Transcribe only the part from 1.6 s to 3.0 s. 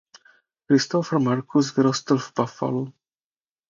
vyrostl v Buffalu.